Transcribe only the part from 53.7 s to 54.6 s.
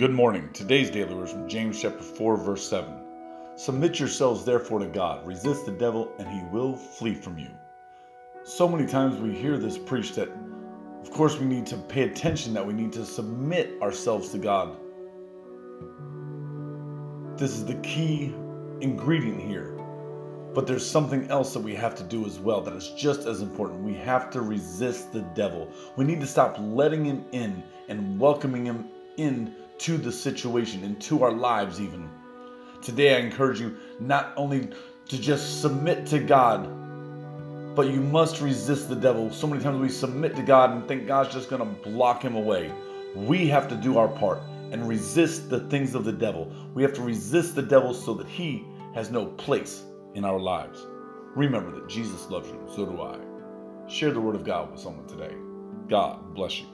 Share the word of